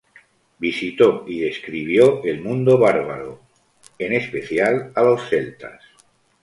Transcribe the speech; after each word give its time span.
Visitó 0.57 1.25
y 1.27 1.41
describió 1.41 2.23
el 2.23 2.41
mundo 2.41 2.79
bárbaro, 2.79 3.39
en 3.99 4.13
especial 4.13 4.91
a 4.95 5.03
los 5.03 5.29
celtas. 5.29 5.79